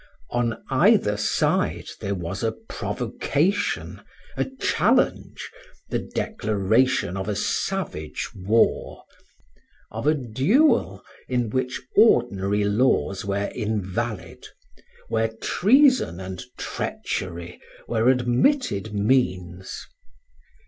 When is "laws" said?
12.63-13.23